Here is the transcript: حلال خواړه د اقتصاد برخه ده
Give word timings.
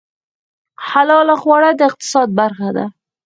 حلال 0.87 1.27
خواړه 1.41 1.69
د 1.75 1.81
اقتصاد 1.89 2.29
برخه 2.39 2.69
ده 2.77 2.85